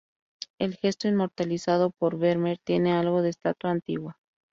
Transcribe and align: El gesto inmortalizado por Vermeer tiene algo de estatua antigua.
El 0.57 0.73
gesto 0.77 1.07
inmortalizado 1.07 1.91
por 1.91 2.17
Vermeer 2.17 2.57
tiene 2.63 2.91
algo 2.93 3.21
de 3.21 3.29
estatua 3.29 3.69
antigua. 3.69 4.17